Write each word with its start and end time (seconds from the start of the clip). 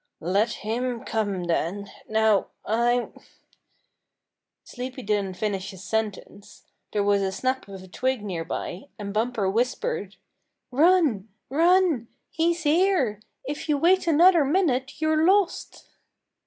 "Let 0.23 0.53
him 0.65 1.03
come 1.03 1.43
then! 1.43 1.91
Now 2.09 2.47
I'm" 2.65 3.13
Sleepy 4.63 5.03
didn't 5.03 5.37
finish 5.37 5.69
his 5.69 5.83
sentence. 5.83 6.63
There 6.91 7.03
was 7.03 7.21
a 7.21 7.31
snap 7.31 7.67
of 7.67 7.83
a 7.83 7.87
twig 7.87 8.23
nearby, 8.23 8.85
and 8.97 9.13
Bumper 9.13 9.47
whispered: 9.47 10.15
"Run! 10.71 11.29
Run! 11.51 12.07
He's 12.31 12.63
here! 12.63 13.21
If 13.45 13.69
you 13.69 13.77
wait 13.77 14.07
another 14.07 14.43
minute 14.43 14.99
you're 15.01 15.23
lost!" 15.23 15.87